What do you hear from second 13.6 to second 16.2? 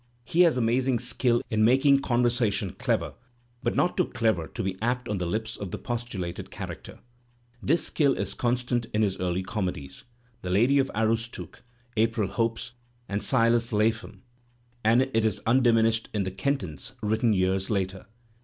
Lapham" and it is undiminished